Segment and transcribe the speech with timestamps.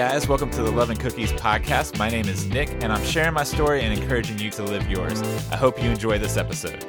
[0.00, 1.98] guys, welcome to the Love and Cookies podcast.
[1.98, 5.20] My name is Nick, and I'm sharing my story and encouraging you to live yours.
[5.52, 6.82] I hope you enjoy this episode.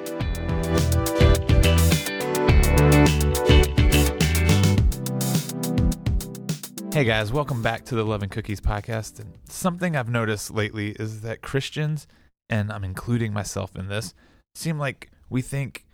[6.93, 9.20] Hey guys, welcome back to the Love and Cookies podcast.
[9.20, 12.07] And something I've noticed lately is that Christians,
[12.48, 14.14] and I'm including myself in this,
[14.55, 15.86] seem like we think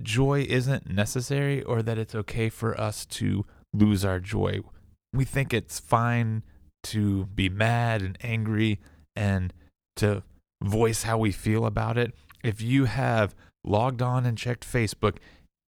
[0.00, 3.44] joy isn't necessary or that it's okay for us to
[3.74, 4.62] lose our joy.
[5.12, 6.42] We think it's fine
[6.84, 8.80] to be mad and angry
[9.14, 9.52] and
[9.96, 10.22] to
[10.62, 12.14] voice how we feel about it.
[12.42, 15.18] If you have logged on and checked Facebook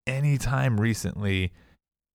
[0.06, 1.52] anytime recently,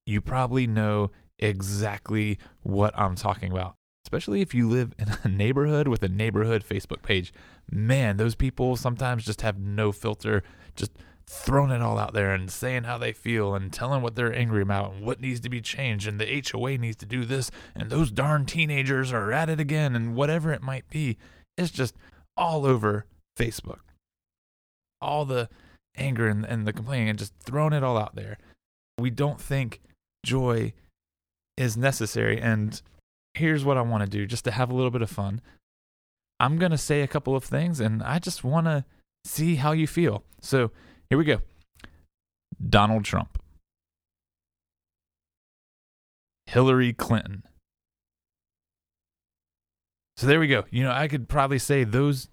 [0.06, 3.76] you probably know exactly what I'm talking about.
[4.06, 7.32] Especially if you live in a neighborhood with a neighborhood Facebook page.
[7.72, 10.42] Man, those people sometimes just have no filter,
[10.76, 10.92] just
[11.32, 14.64] throwing it all out there and saying how they feel and telling what they're angry
[14.64, 17.92] about and what needs to be changed and the HOA needs to do this and
[17.92, 21.18] those darn teenagers are at it again and whatever it might be.
[21.56, 21.96] It's just
[22.36, 23.06] all over
[23.38, 23.82] Facebook.
[25.00, 25.50] All the
[25.96, 28.40] anger and, and the complaining and just throwing it all out there.
[28.98, 29.82] We don't think
[30.26, 30.74] joy
[31.58, 32.42] is necessary.
[32.42, 32.82] And
[33.36, 35.42] here's what I want to do just to have a little bit of fun.
[36.40, 38.84] I'm going to say a couple of things and I just want to
[39.26, 40.24] see how you feel.
[40.42, 40.72] So
[41.10, 41.42] here we go
[42.68, 43.42] Donald Trump,
[46.46, 47.44] Hillary Clinton.
[50.18, 50.66] So there we go.
[50.70, 52.28] You know, I could probably say those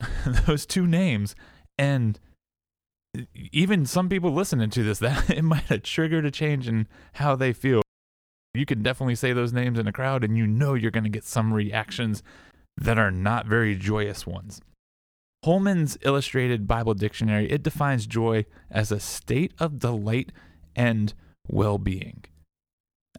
[0.46, 1.36] those two names
[1.76, 2.18] and
[3.52, 7.36] even some people listening to this that it might have triggered a change in how
[7.36, 7.82] they feel
[8.54, 11.10] you can definitely say those names in a crowd and you know you're going to
[11.10, 12.22] get some reactions
[12.76, 14.60] that are not very joyous ones.
[15.44, 20.32] Holman's Illustrated Bible Dictionary, it defines joy as a state of delight
[20.74, 21.14] and
[21.46, 22.24] well-being.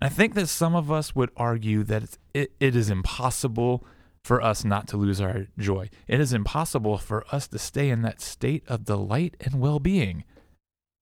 [0.01, 3.85] I think that some of us would argue that it, it is impossible
[4.23, 5.89] for us not to lose our joy.
[6.07, 10.23] It is impossible for us to stay in that state of delight and well-being.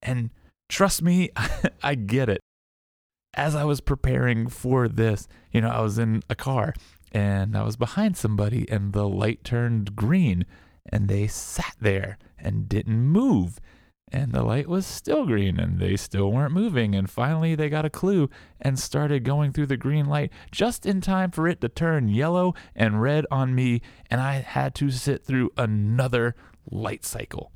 [0.02, 0.30] And
[0.70, 1.30] trust me,
[1.84, 2.42] I get it
[3.38, 6.74] as I was preparing for this, you know, I was in a car
[7.12, 10.44] and I was behind somebody and the light turned green
[10.90, 13.60] and they sat there and didn't move.
[14.10, 16.96] And the light was still green and they still weren't moving.
[16.96, 18.30] And finally, they got a clue
[18.62, 22.54] and started going through the green light just in time for it to turn yellow
[22.74, 23.82] and red on me.
[24.10, 26.36] And I had to sit through another
[26.70, 27.52] light cycle.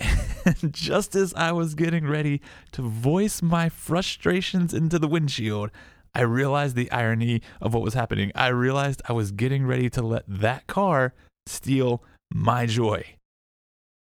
[0.44, 2.40] And just as I was getting ready
[2.72, 5.70] to voice my frustrations into the windshield,
[6.14, 8.32] I realized the irony of what was happening.
[8.34, 11.14] I realized I was getting ready to let that car
[11.46, 13.16] steal my joy.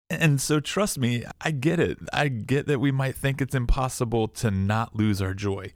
[0.09, 1.99] And so, trust me, I get it.
[2.13, 5.73] I get that we might think it's impossible to not lose our joy.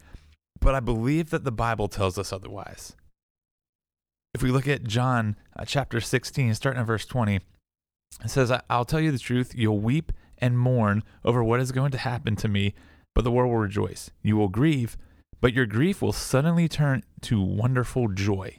[0.60, 2.96] But I believe that the Bible tells us otherwise.
[4.34, 7.42] If we look at John uh, chapter 16, starting at verse 20, it
[8.26, 11.98] says, I'll tell you the truth, you'll weep and mourn over what is going to
[11.98, 12.74] happen to me,
[13.14, 14.10] but the world will rejoice.
[14.22, 14.96] You will grieve,
[15.40, 18.58] but your grief will suddenly turn to wonderful joy.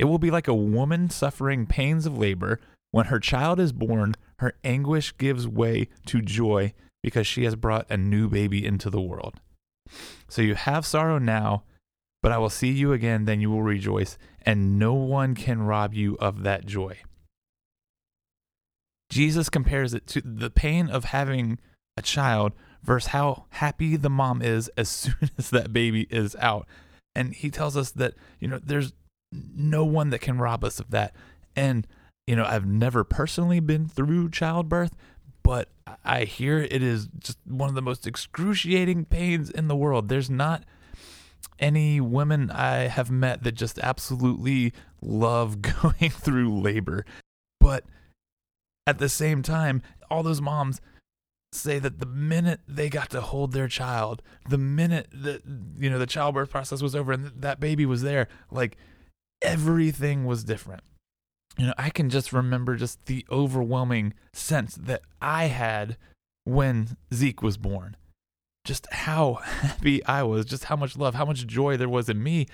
[0.00, 2.58] It will be like a woman suffering pains of labor.
[2.90, 6.72] When her child is born, her anguish gives way to joy
[7.02, 9.40] because she has brought a new baby into the world.
[10.26, 11.64] So you have sorrow now,
[12.22, 15.92] but I will see you again, then you will rejoice, and no one can rob
[15.92, 16.96] you of that joy.
[19.10, 21.58] Jesus compares it to the pain of having
[21.98, 26.66] a child versus how happy the mom is as soon as that baby is out.
[27.14, 28.94] And he tells us that, you know, there's
[29.32, 31.14] no one that can rob us of that.
[31.56, 31.86] And,
[32.26, 34.96] you know, I've never personally been through childbirth,
[35.42, 35.68] but
[36.04, 40.08] I hear it is just one of the most excruciating pains in the world.
[40.08, 40.64] There's not
[41.58, 47.04] any women I have met that just absolutely love going through labor.
[47.58, 47.84] But
[48.86, 50.80] at the same time, all those moms
[51.52, 55.42] say that the minute they got to hold their child, the minute that
[55.78, 58.76] you know the childbirth process was over and that baby was there, like
[59.42, 60.82] everything was different.
[61.56, 65.96] You know, I can just remember just the overwhelming sense that I had
[66.44, 67.96] when Zeke was born.
[68.64, 72.22] Just how happy I was, just how much love, how much joy there was in
[72.22, 72.46] me.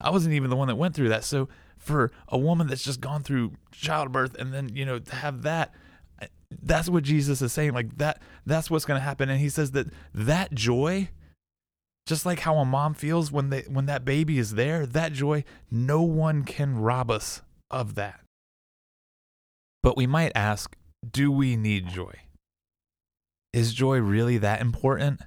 [0.00, 1.24] I wasn't even the one that went through that.
[1.24, 1.48] So
[1.78, 5.72] for a woman that's just gone through childbirth and then you know to have that
[6.62, 9.72] that's what Jesus is saying like that that's what's going to happen and he says
[9.72, 11.08] that that joy
[12.06, 15.44] just like how a mom feels when they when that baby is there that joy
[15.70, 18.20] no one can rob us of that
[19.82, 20.76] but we might ask
[21.08, 22.14] do we need joy
[23.52, 25.20] is joy really that important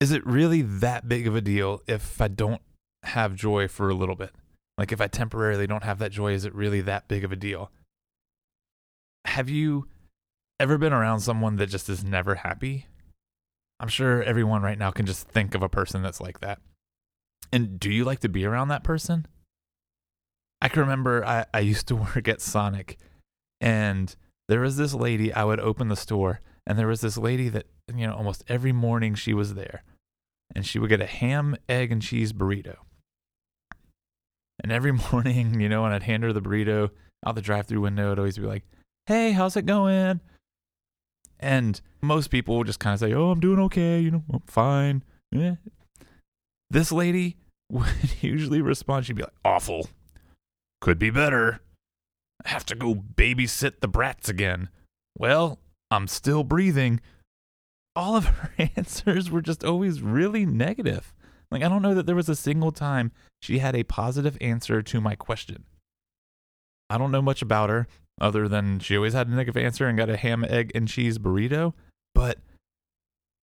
[0.00, 2.62] is it really that big of a deal if I don't
[3.02, 4.30] have joy for a little bit?
[4.76, 7.36] Like if I temporarily don't have that joy, is it really that big of a
[7.36, 7.72] deal?
[9.24, 9.88] Have you
[10.60, 12.86] ever been around someone that just is never happy?
[13.80, 16.60] I'm sure everyone right now can just think of a person that's like that.
[17.52, 19.26] And do you like to be around that person?
[20.60, 22.98] I can remember I, I used to work at Sonic
[23.60, 24.14] and
[24.48, 27.66] there was this lady, I would open the store, and there was this lady that,
[27.94, 29.82] you know, almost every morning she was there.
[30.54, 32.76] And she would get a ham, egg, and cheese burrito.
[34.62, 36.90] And every morning, you know, when I'd hand her the burrito
[37.26, 38.64] out the drive through window, it'd always be like,
[39.06, 40.20] Hey, how's it going?
[41.40, 44.42] And most people would just kind of say, Oh, I'm doing okay, you know, I'm
[44.46, 45.04] fine.
[45.30, 45.56] Yeah.
[46.70, 47.36] This lady
[47.70, 49.88] would usually respond, she'd be like, Awful.
[50.80, 51.60] Could be better.
[52.44, 54.68] I have to go babysit the brats again.
[55.18, 55.58] Well,
[55.90, 57.00] I'm still breathing.
[57.96, 61.12] All of her answers were just always really negative.
[61.50, 63.10] Like, I don't know that there was a single time
[63.42, 65.64] she had a positive answer to my question.
[66.90, 67.86] I don't know much about her
[68.20, 71.18] other than she always had a negative answer and got a ham, egg, and cheese
[71.18, 71.74] burrito.
[72.14, 72.38] But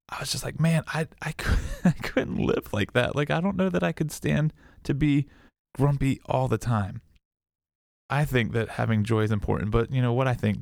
[0.09, 1.33] I was just like, man, I, I,
[1.85, 3.15] I couldn't live like that.
[3.15, 5.27] Like, I don't know that I could stand to be
[5.75, 7.01] grumpy all the time.
[8.09, 10.59] I think that having joy is important, but you know what I think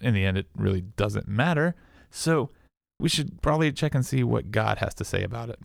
[0.00, 1.74] in the end it really doesn't matter.
[2.10, 2.50] So
[2.98, 5.60] we should probably check and see what God has to say about it.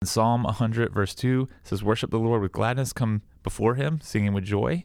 [0.00, 4.32] In Psalm 100 verse 2 says worship the Lord with gladness come before him singing
[4.32, 4.84] with joy.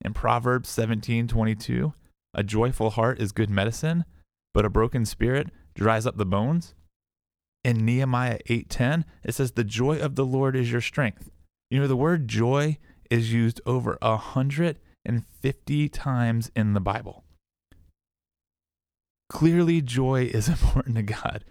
[0.00, 1.94] In Proverbs 17:22
[2.34, 4.04] a joyful heart is good medicine,
[4.52, 6.74] but a broken spirit dries up the bones.
[7.64, 11.30] In Nehemiah 8:10 it says the joy of the Lord is your strength.
[11.70, 12.78] You know the word joy
[13.10, 17.24] is used over a hundred and 50 times in the Bible.
[19.28, 21.44] Clearly, joy is important to God.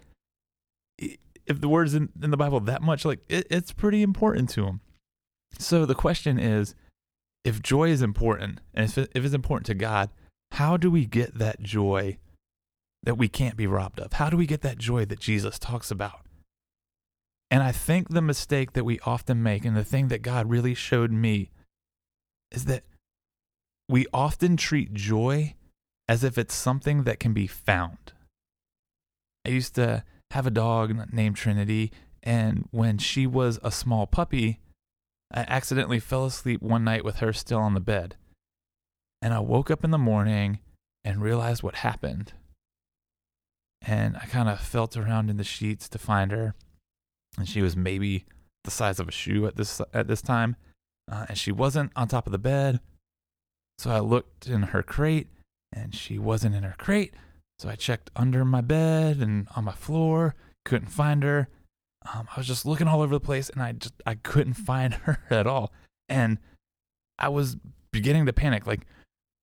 [0.98, 4.48] If the word is in, in the Bible that much, like it, it's pretty important
[4.50, 4.80] to him.
[5.58, 6.74] So the question is
[7.46, 10.10] if joy is important, and if, it's important to God,
[10.50, 12.18] how do we get that joy
[13.04, 14.14] that we can't be robbed of?
[14.14, 16.22] How do we get that joy that Jesus talks about?
[17.48, 20.74] And I think the mistake that we often make, and the thing that God really
[20.74, 21.50] showed me,
[22.50, 22.82] is that
[23.88, 25.54] we often treat joy
[26.08, 28.12] as if it's something that can be found.
[29.44, 30.02] I used to
[30.32, 31.92] have a dog named Trinity,
[32.24, 34.58] and when she was a small puppy,
[35.32, 38.16] I accidentally fell asleep one night with her still on the bed.
[39.20, 40.60] And I woke up in the morning
[41.04, 42.32] and realized what happened.
[43.82, 46.54] And I kind of felt around in the sheets to find her,
[47.38, 48.24] and she was maybe
[48.64, 50.56] the size of a shoe at this at this time,
[51.10, 52.80] uh, and she wasn't on top of the bed
[53.78, 55.28] so I looked in her crate
[55.72, 57.14] and she wasn't in her crate.
[57.58, 60.34] So I checked under my bed and on my floor,
[60.64, 61.48] couldn't find her.
[62.14, 64.94] Um, I was just looking all over the place and I just I couldn't find
[64.94, 65.72] her at all.
[66.08, 66.38] And
[67.18, 67.56] I was
[67.92, 68.86] beginning to panic like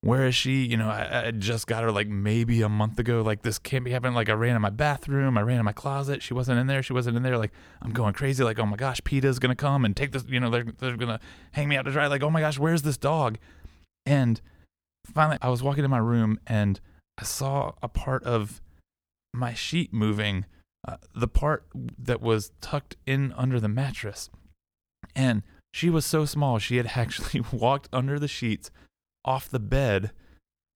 [0.03, 0.65] where is she?
[0.65, 3.21] You know, I, I, just got her like maybe a month ago.
[3.21, 4.13] Like this can't be happening.
[4.13, 6.21] Like I ran in my bathroom, I ran in my closet.
[6.21, 6.83] She wasn't in there.
[6.83, 7.37] She wasn't in there.
[7.37, 8.43] Like I'm going crazy.
[8.43, 10.25] Like oh my gosh, PETA's gonna come and take this.
[10.27, 11.21] You know, they're they're gonna
[11.53, 12.07] hang me out to dry.
[12.07, 13.37] Like oh my gosh, where's this dog?
[14.05, 14.41] And
[15.13, 16.81] finally, I was walking in my room and
[17.17, 18.61] I saw a part of
[19.33, 20.43] my sheet moving,
[20.87, 21.65] uh, the part
[21.97, 24.29] that was tucked in under the mattress.
[25.15, 28.71] And she was so small, she had actually walked under the sheets
[29.25, 30.11] off the bed,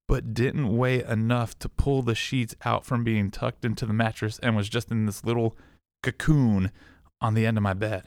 [0.08, 4.40] but didn't weigh enough to pull the sheets out from being tucked into the mattress
[4.42, 5.56] and was just in this little
[6.02, 6.72] cocoon
[7.20, 8.04] on the end of my bed.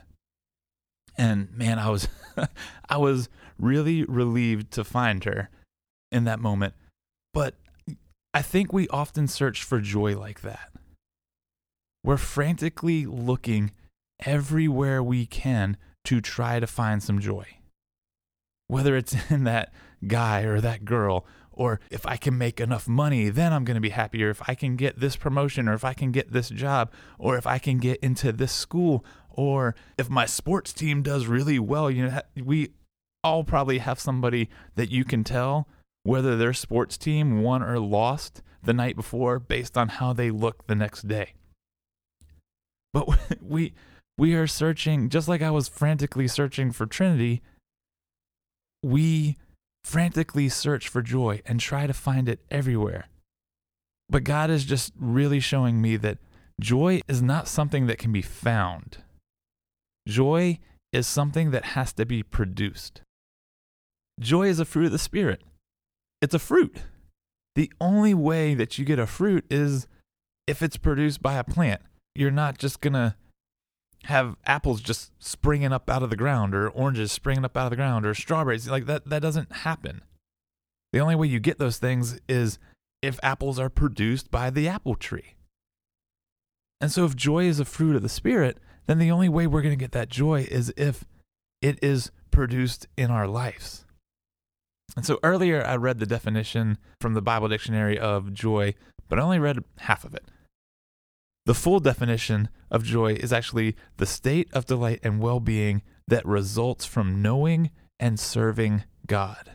[1.19, 2.09] And man, I was
[2.88, 3.28] I was
[3.59, 5.50] really relieved to find her
[6.11, 6.75] in that moment.
[7.35, 7.57] But
[8.33, 10.71] I think we often search for joy like that.
[12.02, 13.73] We're frantically looking
[14.25, 17.47] everywhere we can to try to find some joy.
[18.66, 19.73] Whether it's in that
[20.07, 23.83] guy or that girl, or if I can make enough money, then I'm going to
[23.83, 24.30] be happier.
[24.30, 27.47] If I can get this promotion, or if I can get this job, or if
[27.47, 32.07] I can get into this school, or if my sports team does really well, you
[32.07, 32.71] know, we
[33.23, 35.69] all probably have somebody that you can tell
[36.02, 40.66] whether their sports team won or lost the night before based on how they look
[40.66, 41.35] the next day.
[42.92, 43.09] But
[43.42, 43.75] we
[44.18, 47.42] we are searching just like I was frantically searching for Trinity.
[48.82, 49.37] We
[49.85, 53.09] frantically search for joy and try to find it everywhere.
[54.09, 56.18] But God is just really showing me that
[56.61, 58.99] joy is not something that can be found.
[60.09, 60.59] Joy
[60.92, 63.02] is something that has to be produced.
[64.18, 65.42] Joy is a fruit of the Spirit.
[66.20, 66.76] It's a fruit.
[67.54, 69.87] The only way that you get a fruit is
[70.47, 71.80] if it's produced by a plant.
[72.14, 73.14] You're not just to
[74.05, 77.71] have apples just springing up out of the ground or oranges springing up out of
[77.71, 78.69] the ground or strawberries.
[78.69, 80.02] Like that, that doesn't happen.
[80.93, 82.59] The only way you get those things is
[83.02, 85.35] if apples are produced by the apple tree.
[86.81, 89.62] And so, if joy is a fruit of the Spirit, then the only way we're
[89.62, 91.05] going to get that joy is if
[91.61, 93.85] it is produced in our lives.
[94.97, 98.75] And so, earlier I read the definition from the Bible dictionary of joy,
[99.09, 100.25] but I only read half of it.
[101.50, 106.25] The full definition of joy is actually the state of delight and well being that
[106.25, 109.50] results from knowing and serving God.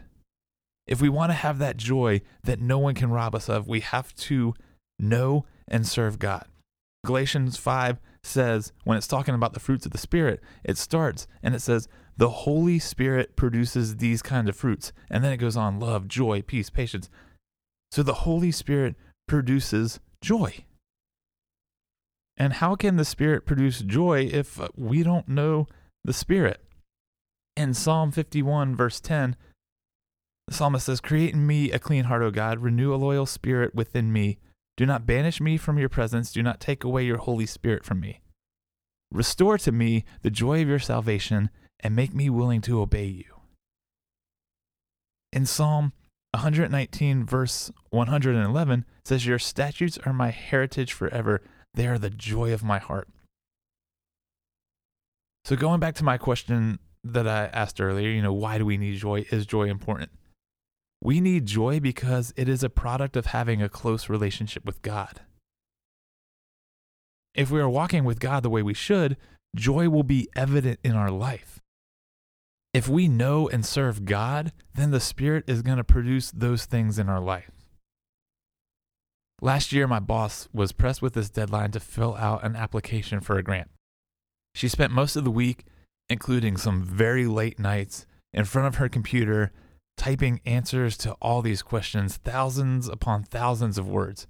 [0.86, 3.80] If we want to have that joy that no one can rob us of, we
[3.80, 4.54] have to
[5.00, 6.44] know and serve God.
[7.06, 11.56] Galatians 5 says, when it's talking about the fruits of the Spirit, it starts and
[11.56, 11.88] it says,
[12.18, 14.92] the Holy Spirit produces these kinds of fruits.
[15.10, 17.10] And then it goes on love, joy, peace, patience.
[17.90, 18.98] So the Holy Spirit
[19.30, 20.66] produces joy.
[22.38, 25.68] And how can the Spirit produce joy if uh, we don't know
[26.04, 26.62] the Spirit?
[27.56, 29.38] In Psalm 51, verse 10,
[30.48, 33.74] the psalmist says, Create in me a clean heart, O God, renew a loyal spirit
[33.74, 34.38] within me.
[34.78, 38.02] Do not banish me from your presence, do not take away your Holy Spirit from
[38.02, 38.22] me.
[39.12, 41.50] Restore to me the joy of your salvation,
[41.80, 43.26] and make me willing to obey you.
[45.32, 45.94] In Psalm
[46.32, 51.42] 119, verse 111, says, Your statutes are my heritage forever.
[51.76, 53.08] They are the joy of my heart.
[55.44, 58.78] So, going back to my question that I asked earlier, you know, why do we
[58.78, 59.26] need joy?
[59.30, 60.10] Is joy important?
[61.04, 65.22] We need joy because it is a product of having a close relationship with God.
[67.36, 69.18] If we are walking with God the way we should,
[69.56, 71.60] joy will be evident in our life.
[72.74, 76.98] If we know and serve God, then the Spirit is going to produce those things
[76.98, 77.55] in our life.
[79.42, 83.38] Last year, my boss was pressed with this deadline to fill out an application for
[83.38, 83.70] a grant.
[84.54, 85.66] She spent most of the week,
[86.10, 89.52] including some very late nights, in front of her computer,
[89.98, 94.28] typing answers to all these questions, thousands upon thousands of words.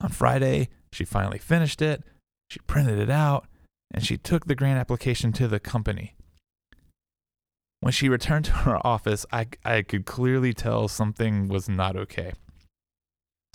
[0.00, 2.02] On Friday, she finally finished it,
[2.50, 3.46] she printed it out,
[3.92, 6.14] and she took the grant application to the company.
[7.80, 12.32] When she returned to her office, I, I could clearly tell something was not okay.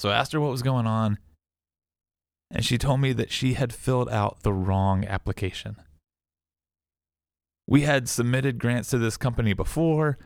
[0.04, 1.18] So I asked her what was going on,
[2.52, 5.78] and she told me that she had filled out the wrong application.
[7.68, 10.18] We had submitted grants to this company before,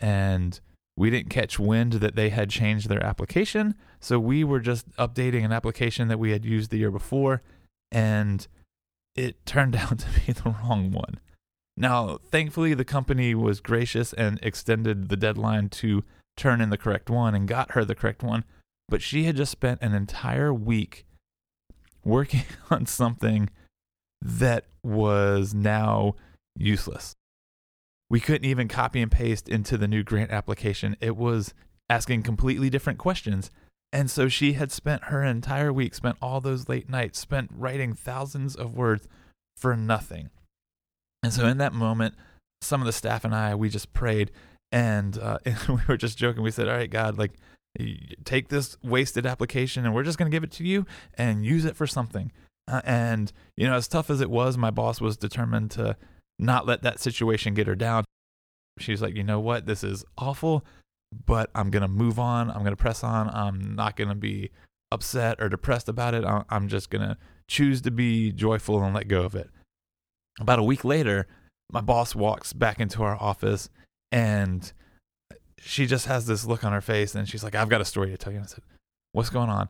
[0.00, 0.58] and
[0.96, 3.76] we didn't catch wind that they had changed their application.
[4.00, 7.40] So we were just updating an application that we had used the year before,
[7.92, 8.48] and
[9.14, 11.20] it turned out to be the wrong one.
[11.76, 16.02] Now, thankfully, the company was gracious and extended the deadline to
[16.36, 18.42] turn in the correct one and got her the correct one
[18.90, 21.06] but she had just spent an entire week
[22.04, 23.48] working on something
[24.20, 26.14] that was now
[26.56, 27.14] useless.
[28.10, 30.96] We couldn't even copy and paste into the new grant application.
[31.00, 31.54] It was
[31.88, 33.50] asking completely different questions.
[33.92, 37.94] And so she had spent her entire week, spent all those late nights, spent writing
[37.94, 39.08] thousands of words
[39.56, 40.30] for nothing.
[41.22, 42.14] And so in that moment,
[42.62, 44.30] some of the staff and I, we just prayed
[44.72, 46.42] and, uh, and we were just joking.
[46.42, 47.32] We said, All right, God, like,
[48.24, 51.64] take this wasted application and we're just going to give it to you and use
[51.64, 52.32] it for something.
[52.68, 55.96] Uh, and, you know, as tough as it was, my boss was determined to
[56.38, 58.04] not let that situation get her down.
[58.78, 59.66] She's like, you know what?
[59.66, 60.64] This is awful,
[61.26, 62.50] but I'm going to move on.
[62.50, 63.28] I'm going to press on.
[63.28, 64.50] I'm not going to be
[64.92, 66.24] upset or depressed about it.
[66.24, 67.16] I'm just going to
[67.48, 69.50] choose to be joyful and let go of it.
[70.40, 71.26] About a week later,
[71.72, 73.68] my boss walks back into our office
[74.10, 74.72] and
[75.60, 78.10] she just has this look on her face and she's like, I've got a story
[78.10, 78.38] to tell you.
[78.38, 78.64] And I said,
[79.12, 79.68] What's going on?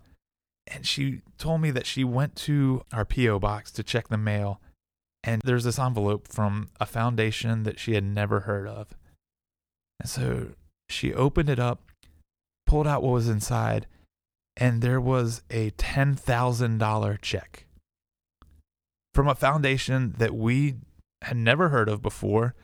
[0.67, 3.39] And she told me that she went to our P.O.
[3.39, 4.61] box to check the mail.
[5.25, 8.95] And there's this envelope from a foundation that she had never heard of.
[9.99, 10.51] And so
[10.89, 11.83] she opened it up,
[12.67, 13.87] pulled out what was inside,
[14.57, 17.67] and there was a $10,000 check
[19.15, 20.77] from a foundation that we
[21.23, 22.55] had never heard of before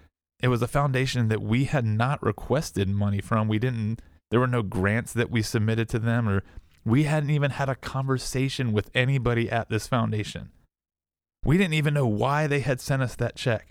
[0.41, 3.49] it was a foundation that we had not requested money from.
[3.49, 4.01] We didn't,
[4.31, 6.43] there were no grants that we submitted to them, or
[6.85, 10.51] we hadn't even had a conversation with anybody at this foundation.
[11.45, 13.69] We didn't even know why they had sent us that check.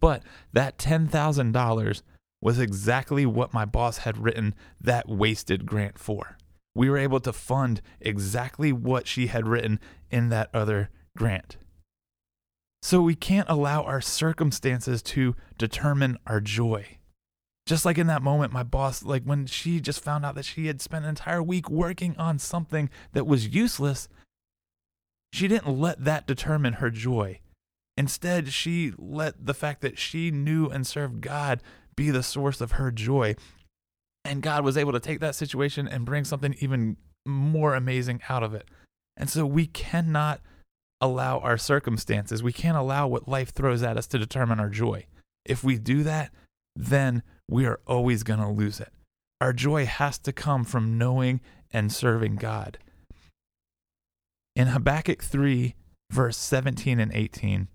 [0.00, 0.22] But
[0.52, 2.02] that $10,000
[2.40, 6.36] was exactly what my boss had written that wasted grant for.
[6.74, 9.78] We were able to fund exactly what she had written
[10.10, 11.56] in that other grant.
[12.82, 16.98] So we can't allow our circumstances to determine our joy.
[17.64, 20.66] Just like in that moment, my boss, like when she just found out that she
[20.66, 24.08] had spent an entire week working on something that was useless,
[25.32, 27.38] she didn't let that determine her joy.
[27.96, 31.62] Instead, she let the fact that she knew and served God
[31.94, 33.36] be the source of her joy.
[34.24, 38.42] And God was able to take that situation and bring something even more amazing out
[38.42, 38.66] of it.
[39.16, 40.40] And so we cannot
[41.02, 45.04] allow our circumstances, we can't allow what life throws at us to determine our joy.
[45.44, 46.30] If we do that,
[46.76, 48.92] then we are always going to lose it.
[49.40, 51.40] Our joy has to come from knowing
[51.72, 52.78] and serving God.
[54.54, 55.74] In Habakkuk 3,
[56.12, 57.66] verse 17 and 18,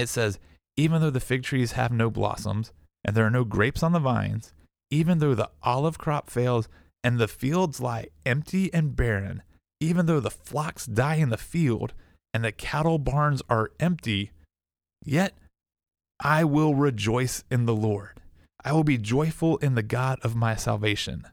[0.00, 0.40] it says,
[0.76, 2.72] Even though the fig trees have no blossoms,
[3.04, 4.52] and there are no grapes on the vines,
[4.90, 6.68] even though the olive crop fails,
[7.04, 9.42] and the fields lie empty and barren,
[9.80, 11.94] even though the flocks die in the field,
[12.32, 14.30] and the cattle barns are empty,
[15.04, 15.34] yet
[16.20, 18.20] I will rejoice in the Lord.
[18.62, 21.26] I will be joyful in the God of my salvation.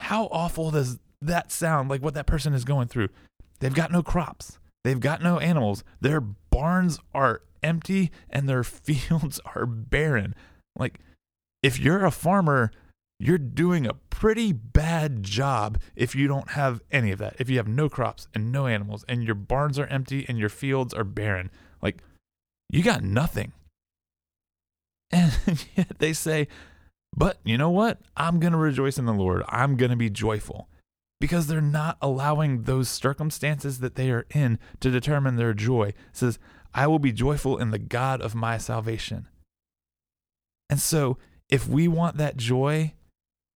[0.00, 3.08] How awful does that sound like what that person is going through?
[3.60, 9.40] They've got no crops, they've got no animals, their barns are empty, and their fields
[9.54, 10.34] are barren.
[10.76, 11.00] Like,
[11.62, 12.70] if you're a farmer,
[13.20, 17.36] you're doing a pretty bad job if you don't have any of that.
[17.38, 20.48] If you have no crops and no animals and your barns are empty and your
[20.48, 21.50] fields are barren,
[21.82, 22.02] like
[22.70, 23.52] you got nothing.
[25.10, 26.48] And yet they say,
[27.16, 28.00] but you know what?
[28.16, 29.42] I'm going to rejoice in the Lord.
[29.48, 30.68] I'm going to be joyful
[31.20, 35.88] because they're not allowing those circumstances that they are in to determine their joy.
[35.88, 36.38] It says,
[36.74, 39.28] I will be joyful in the God of my salvation.
[40.68, 41.16] And so,
[41.48, 42.92] if we want that joy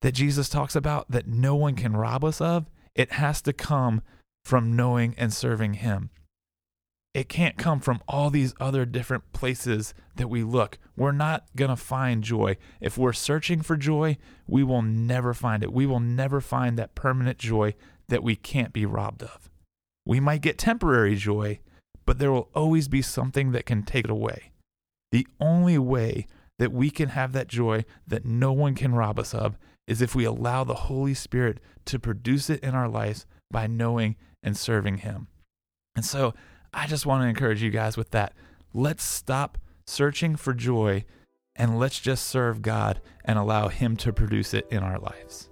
[0.02, 4.02] that Jesus talks about that no one can rob us of, it has to come
[4.44, 6.10] from knowing and serving Him.
[7.14, 10.78] It can't come from all these other different places that we look.
[10.96, 12.56] We're not going to find joy.
[12.80, 14.16] If we're searching for joy,
[14.46, 15.72] we will never find it.
[15.72, 17.74] We will never find that permanent joy
[18.08, 19.50] that we can't be robbed of.
[20.06, 21.60] We might get temporary joy,
[22.06, 24.52] but there will always be something that can take it away.
[25.12, 26.26] The only way
[26.58, 30.14] that we can have that joy that no one can rob us of is if
[30.14, 34.98] we allow the Holy Spirit to produce it in our lives by knowing and serving
[34.98, 35.28] Him.
[35.94, 36.34] And so,
[36.74, 38.32] I just want to encourage you guys with that.
[38.72, 41.04] Let's stop searching for joy
[41.54, 45.50] and let's just serve God and allow Him to produce it in our lives.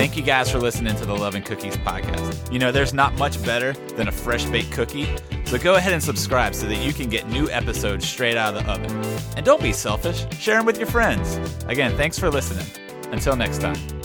[0.00, 2.50] Thank you guys for listening to the Love and Cookies podcast.
[2.50, 5.06] You know, there's not much better than a fresh baked cookie,
[5.50, 8.64] so go ahead and subscribe so that you can get new episodes straight out of
[8.64, 9.04] the oven.
[9.36, 11.40] And don't be selfish, share them with your friends.
[11.66, 12.66] Again, thanks for listening.
[13.10, 13.99] Until next time.